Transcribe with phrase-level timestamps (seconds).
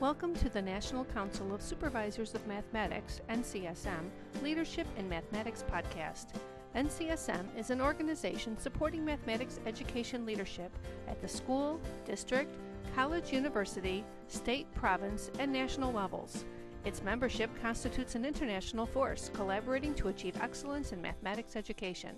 [0.00, 4.08] Welcome to the National Council of Supervisors of Mathematics, NCSM,
[4.42, 6.28] Leadership in Mathematics podcast.
[6.74, 10.72] NCSM is an organization supporting mathematics education leadership
[11.06, 12.56] at the school, district,
[12.96, 16.46] college, university, state, province, and national levels.
[16.86, 22.16] Its membership constitutes an international force collaborating to achieve excellence in mathematics education.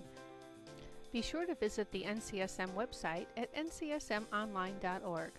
[1.11, 5.31] Be sure to visit the NCSM website at ncsmonline.org.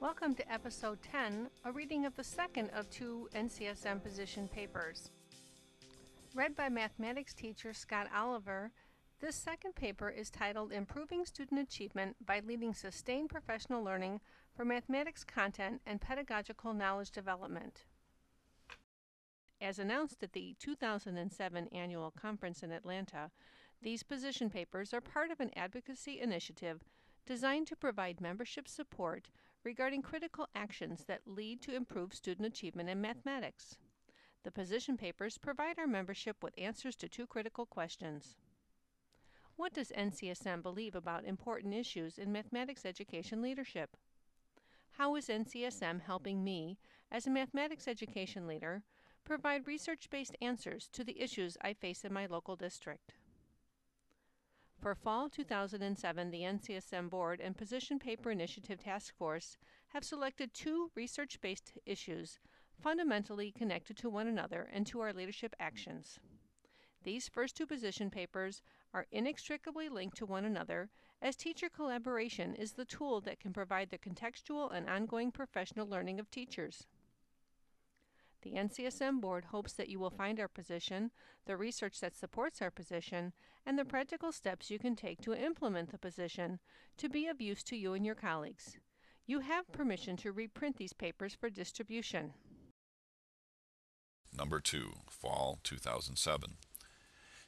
[0.00, 5.10] Welcome to episode 10, a reading of the second of two NCSM position papers.
[6.36, 8.70] Read by mathematics teacher Scott Oliver,
[9.20, 14.20] this second paper is titled Improving Student Achievement by Leading Sustained Professional Learning
[14.54, 17.84] for Mathematics Content and Pedagogical Knowledge Development.
[19.60, 23.32] As announced at the 2007 annual conference in Atlanta,
[23.82, 26.84] these position papers are part of an advocacy initiative
[27.26, 29.28] designed to provide membership support
[29.64, 33.76] regarding critical actions that lead to improved student achievement in mathematics.
[34.44, 38.36] The position papers provide our membership with answers to two critical questions.
[39.56, 43.96] What does NCSM believe about important issues in mathematics education leadership?
[44.92, 46.78] How is NCSM helping me,
[47.10, 48.84] as a mathematics education leader,
[49.24, 53.14] provide research based answers to the issues I face in my local district?
[54.80, 60.92] For fall 2007, the NCSM Board and Position Paper Initiative Task Force have selected two
[60.94, 62.38] research based issues
[62.80, 66.20] fundamentally connected to one another and to our leadership actions.
[67.02, 68.62] These first two position papers
[68.94, 70.90] are inextricably linked to one another,
[71.20, 76.20] as teacher collaboration is the tool that can provide the contextual and ongoing professional learning
[76.20, 76.86] of teachers.
[78.42, 81.10] The NCSM board hopes that you will find our position,
[81.46, 83.32] the research that supports our position,
[83.66, 86.60] and the practical steps you can take to implement the position
[86.98, 88.78] to be of use to you and your colleagues.
[89.26, 92.32] You have permission to reprint these papers for distribution.
[94.36, 96.54] Number 2, Fall 2007.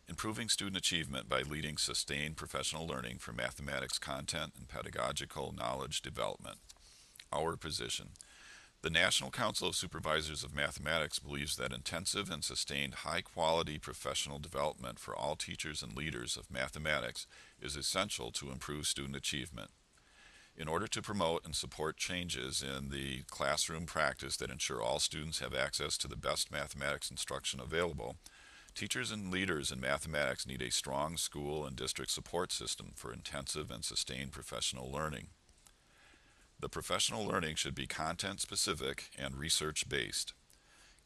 [0.08, 6.58] Improving student achievement by leading sustained professional learning for mathematics content and pedagogical knowledge development.
[7.32, 8.08] Our position.
[8.82, 14.38] The National Council of Supervisors of Mathematics believes that intensive and sustained high quality professional
[14.38, 17.26] development for all teachers and leaders of mathematics
[17.60, 19.68] is essential to improve student achievement.
[20.56, 25.40] In order to promote and support changes in the classroom practice that ensure all students
[25.40, 28.16] have access to the best mathematics instruction available,
[28.74, 33.70] teachers and leaders in mathematics need a strong school and district support system for intensive
[33.70, 35.26] and sustained professional learning.
[36.60, 40.34] The professional learning should be content specific and research based.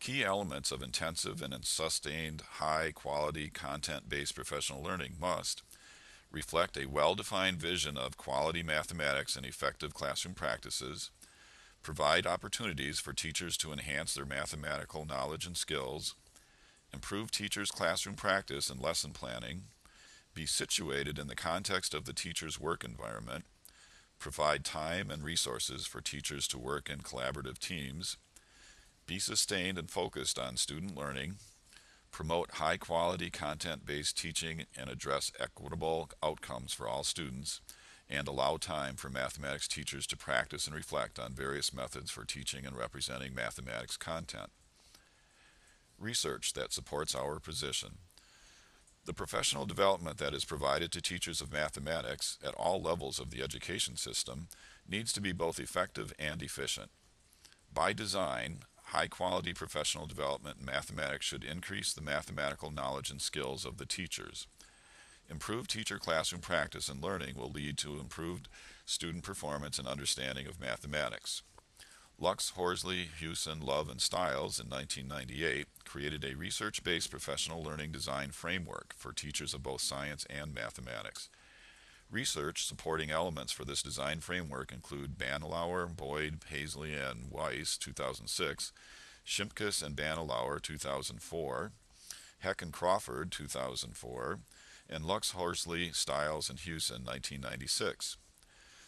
[0.00, 5.62] Key elements of intensive and sustained high quality content based professional learning must
[6.32, 11.12] reflect a well defined vision of quality mathematics and effective classroom practices,
[11.82, 16.16] provide opportunities for teachers to enhance their mathematical knowledge and skills,
[16.92, 19.62] improve teachers' classroom practice and lesson planning,
[20.34, 23.44] be situated in the context of the teacher's work environment,
[24.24, 28.16] provide time and resources for teachers to work in collaborative teams,
[29.06, 31.34] be sustained and focused on student learning,
[32.10, 37.60] promote high quality content based teaching and address equitable outcomes for all students,
[38.08, 42.64] and allow time for mathematics teachers to practice and reflect on various methods for teaching
[42.64, 44.48] and representing mathematics content.
[45.98, 47.98] Research that supports our position.
[49.06, 53.42] The professional development that is provided to teachers of mathematics at all levels of the
[53.42, 54.48] education system
[54.88, 56.90] needs to be both effective and efficient.
[57.72, 63.66] By design, high quality professional development in mathematics should increase the mathematical knowledge and skills
[63.66, 64.46] of the teachers.
[65.28, 68.48] Improved teacher classroom practice and learning will lead to improved
[68.86, 71.42] student performance and understanding of mathematics.
[72.20, 78.94] Loucks-Horsley, Hewson, Love, and Stiles in 1998 created a research based professional learning design framework
[78.96, 81.28] for teachers of both science and mathematics.
[82.10, 88.72] Research supporting elements for this design framework include Banilower, Boyd, Pasley, and Weiss 2006,
[89.26, 91.72] Shimkus and Banilower 2004,
[92.38, 94.38] Heck and Crawford 2004,
[94.88, 98.18] and Loucks-Horsley, Stiles, and Hewson 1996.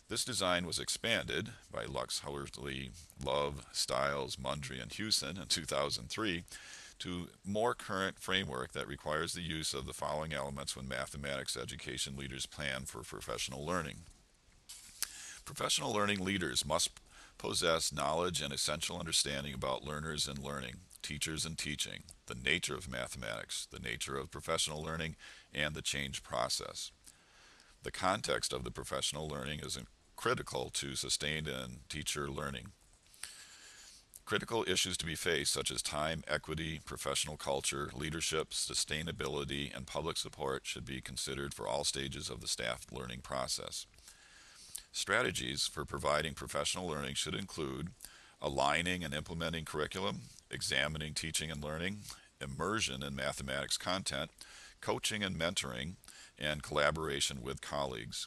[0.08, 2.90] This design was expanded by Loucks-Horsley,
[3.24, 6.44] Love, Stiles, Mundry, and Hewson in 2003
[7.00, 12.16] to more current framework that requires the use of the following elements when mathematics education
[12.16, 13.96] leaders plan for professional learning.
[15.44, 16.90] Professional learning leaders must
[17.36, 22.88] possess knowledge and essential understanding about learners and learning, teachers and teaching, the nature of
[22.88, 25.16] mathematics, the nature of professional learning,
[25.52, 26.92] and the change process.
[27.82, 29.76] The context of the professional learning is
[30.16, 32.68] critical to sustained and teacher learning.
[34.24, 40.16] Critical issues to be faced, such as time, equity, professional culture, leadership, sustainability, and public
[40.16, 43.86] support, should be considered for all stages of the staff learning process.
[44.90, 47.90] Strategies for providing professional learning should include
[48.42, 51.98] aligning and implementing curriculum, examining teaching and learning,
[52.40, 54.30] immersion in mathematics content,
[54.80, 55.94] coaching and mentoring,
[56.38, 58.26] and collaboration with colleagues.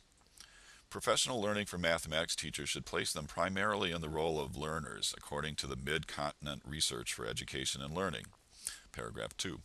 [0.89, 5.53] Professional learning for mathematics teachers should place them primarily in the role of learners, according
[5.53, 8.25] to the Mid-Continent Research for Education and Learning.
[8.91, 9.59] Paragraph 2.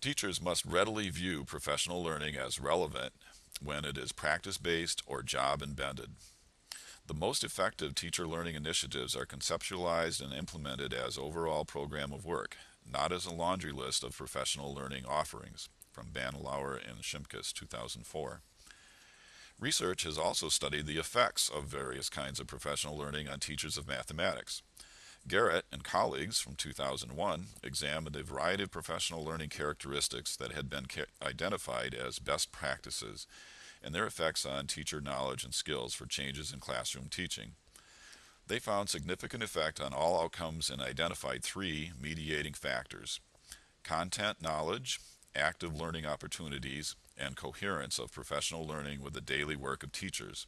[0.00, 3.12] Teachers must readily view professional learning as relevant
[3.62, 6.12] when it is practice-based or job-embedded.
[7.06, 12.56] The most effective teacher learning initiatives are conceptualized and implemented as overall program of work,
[12.90, 18.40] not as a laundry list of professional learning offerings, from Banilower and Shimkus, 2004.
[19.60, 23.88] Research has also studied the effects of various kinds of professional learning on teachers of
[23.88, 24.62] mathematics.
[25.26, 30.86] Garet and colleagues from 2001 examined a variety of professional learning characteristics that had been
[31.22, 33.26] identified as best practices
[33.82, 37.52] and their effects on teacher knowledge and skills for changes in classroom teaching.
[38.46, 43.20] They found significant effect on all outcomes and identified three mediating factors
[43.82, 44.98] content knowledge,
[45.36, 50.46] active learning opportunities, and coherence of professional learning with the daily work of teachers.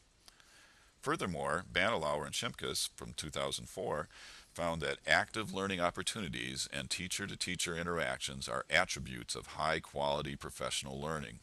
[1.01, 4.09] Furthermore, Banilower and Shimkus from 2004
[4.55, 11.41] found that active learning opportunities and teacher-to-teacher -teacher interactions are attributes of high-quality professional learning.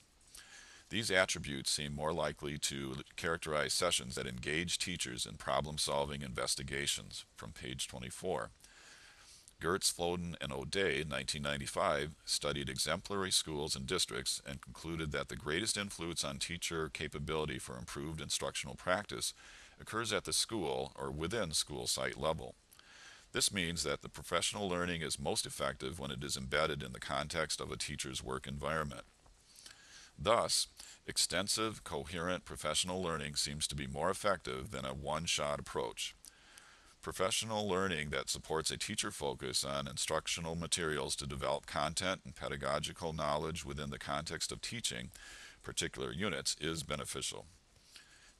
[0.90, 7.52] These attributes seem more likely to characterize sessions that engage teachers in problem-solving investigations from
[7.52, 8.52] page 24.
[9.62, 15.78] Goertz, Floden, and O'Day, 1995, studied exemplary schools and districts and concluded that the greatest
[15.78, 19.34] influence on teacher capability for improved instructional practice
[19.80, 22.56] occurs at the school or within school site level.
[23.32, 27.00] This means that the professional learning is most effective when it is embedded in the
[27.00, 29.04] context of a teacher's work environment.
[30.18, 30.68] Thus,
[31.08, 36.16] extensive, coherent professional learning seems to be more effective than a one-shot approach.
[37.04, 43.12] Professional learning that supports a teacher focus on instructional materials to develop content and pedagogical
[43.12, 45.12] knowledge within the context of teaching
[45.64, 47.46] particular units is beneficial.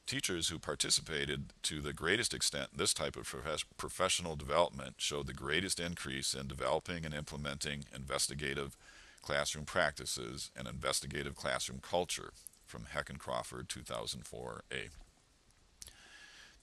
[0.06, 5.26] Teachers who participated to the greatest extent in this type of prof professional development showed
[5.26, 8.78] the greatest increase in developing and implementing investigative
[9.20, 12.32] classroom practices and investigative classroom culture
[12.64, 14.88] from Heck and Crawford 2004a.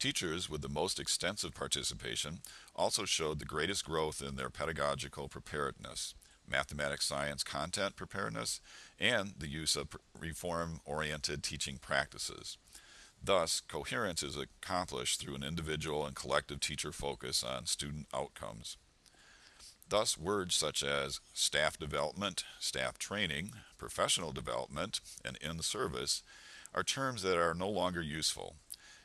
[0.01, 2.39] Teachers with the most extensive participation
[2.75, 6.15] also showed the greatest growth in their pedagogical preparedness,
[6.49, 8.61] mathematics science content preparedness,
[8.99, 9.89] and the use of
[10.19, 12.57] reform-oriented teaching practices.
[13.23, 18.77] Thus, coherence is accomplished through an individual and collective teacher focus on student outcomes.
[19.87, 26.23] Thus, words such as staff development, staff training, professional development, and in-service
[26.73, 28.55] are terms that are no longer useful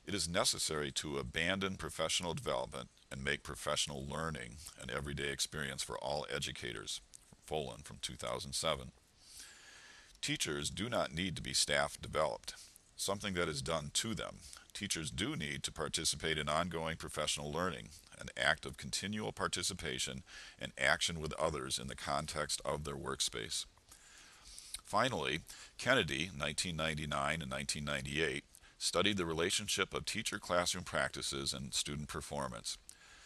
[0.06, 5.98] it is necessary to abandon professional development and make professional learning an everyday experience for
[5.98, 7.00] all educators.
[7.48, 8.92] Fullan from 2007.
[10.20, 12.54] Teachers do not need to be staff developed,
[12.96, 14.38] something that is done to them.
[14.72, 20.22] Teachers do need to participate in ongoing professional learning, an act of continual participation
[20.58, 23.66] and action with others in the context of their workspace.
[24.84, 25.40] Finally,
[25.78, 28.44] Kennedy, 1999 and 1998,
[28.78, 32.76] studied the relationship of teacher classroom practices and student performance.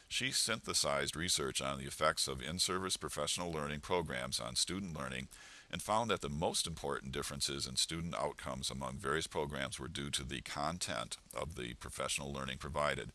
[0.08, 5.28] She synthesized research on the effects of in-service professional learning programs on student learning
[5.70, 10.10] and found that the most important differences in student outcomes among various programs were due
[10.10, 13.12] to the content of the professional learning provided,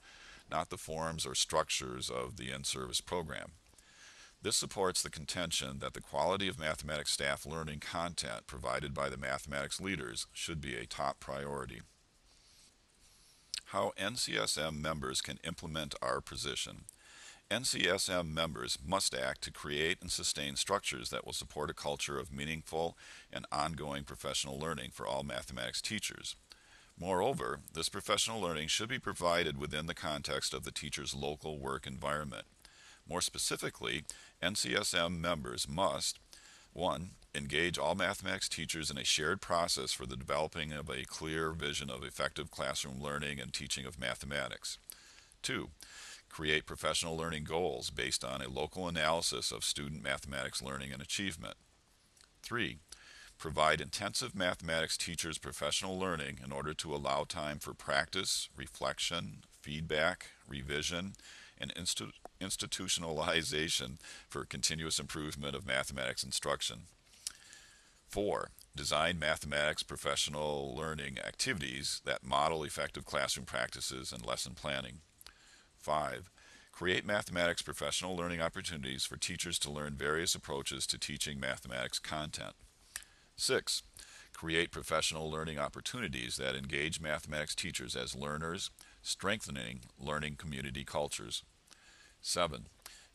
[0.49, 3.51] not the forms or structures of the in-service program.
[4.41, 9.17] This supports the contention that the quality of mathematics staff learning content provided by the
[9.17, 11.81] mathematics leaders should be a top priority
[13.75, 16.85] how NCSM members can implement our position.
[17.51, 22.31] NCSM members must act to create and sustain structures that will support a culture of
[22.31, 22.97] meaningful
[23.33, 26.37] and ongoing professional learning for all mathematics teachers.
[26.97, 31.85] Moreover, this professional learning should be provided within the context of the teacher's local work
[31.85, 32.45] environment.
[33.05, 34.05] More specifically,
[34.41, 36.17] NCSM members must
[36.71, 37.09] 1.
[37.35, 41.89] Engage all mathematics teachers in a shared process for the developing of a clear vision
[41.89, 44.77] of effective classroom learning and teaching of mathematics.
[45.41, 45.69] 2.
[46.29, 51.55] Create professional learning goals based on a local analysis of student mathematics learning and achievement.
[52.41, 52.77] 3.
[53.37, 60.27] Provide intensive mathematics teachers professional learning in order to allow time for practice, reflection, feedback,
[60.47, 61.15] revision,
[61.59, 63.97] and institu- institutionalization
[64.29, 66.83] for continuous improvement of mathematics instruction.
[68.15, 74.99] Four, design mathematics professional learning activities that model effective classroom practices and lesson planning.
[75.77, 76.29] Five,
[76.71, 82.53] create mathematics professional learning opportunities for teachers to learn various approaches to teaching mathematics content.
[83.35, 83.83] Six,
[84.31, 91.43] create professional learning opportunities that engage mathematics teachers as learners, strengthening learning community cultures.
[92.21, 92.67] Seven,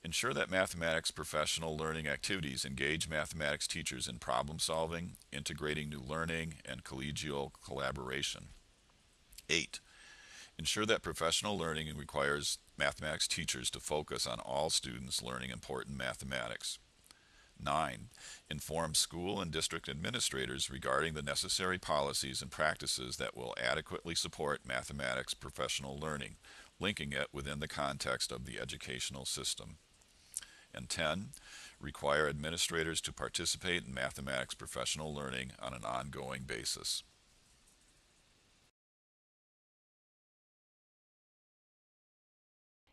[0.04, 6.54] ensure that mathematics professional learning activities engage mathematics teachers in problem solving, integrating new learning,
[6.64, 8.48] and collegial collaboration.
[9.48, 9.80] Eight,
[10.58, 16.78] ensure that professional learning requires mathematics teachers to focus on all students learning important mathematics.
[17.62, 18.08] 9.
[18.50, 24.66] Inform school and district administrators regarding the necessary policies and practices that will adequately support
[24.66, 26.36] mathematics professional learning,
[26.78, 29.76] linking it within the context of the educational system.
[30.74, 31.30] And 10.
[31.80, 37.02] Require administrators to participate in mathematics professional learning on an ongoing basis.